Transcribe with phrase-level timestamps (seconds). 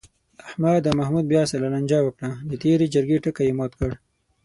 [0.47, 3.91] احمد او محمود بیا سره لانجه وکړه، د تېرې جرگې ټکی یې مات کړ.